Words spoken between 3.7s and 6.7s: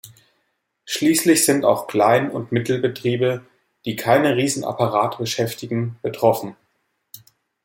die keine Riesenapparate beschäftigen, betroffen.